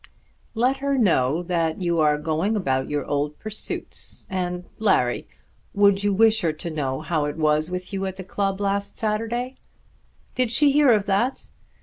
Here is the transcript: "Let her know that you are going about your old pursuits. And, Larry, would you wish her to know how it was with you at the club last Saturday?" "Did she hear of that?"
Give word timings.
"Let 0.55 0.77
her 0.77 0.97
know 0.97 1.43
that 1.43 1.83
you 1.83 1.99
are 1.99 2.17
going 2.17 2.55
about 2.55 2.89
your 2.89 3.05
old 3.05 3.37
pursuits. 3.37 4.25
And, 4.31 4.65
Larry, 4.79 5.27
would 5.75 6.03
you 6.03 6.11
wish 6.11 6.41
her 6.41 6.51
to 6.53 6.71
know 6.71 7.01
how 7.01 7.25
it 7.25 7.37
was 7.37 7.69
with 7.69 7.93
you 7.93 8.07
at 8.07 8.15
the 8.15 8.23
club 8.23 8.59
last 8.59 8.95
Saturday?" 8.97 9.57
"Did 10.33 10.49
she 10.49 10.71
hear 10.71 10.91
of 10.91 11.05
that?" 11.05 11.49